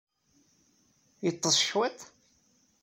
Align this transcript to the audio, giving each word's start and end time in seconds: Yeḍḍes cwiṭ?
Yeḍḍes 1.25 1.57
cwiṭ? 1.67 1.99